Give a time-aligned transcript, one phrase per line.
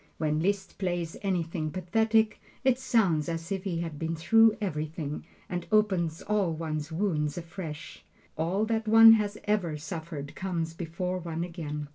[0.17, 5.67] When Liszt plays anything pathetic, it sounds as if he had been through everything, and
[5.71, 8.03] opens all one's wounds afresh.
[8.35, 11.87] All that one has ever suffered comes before one again.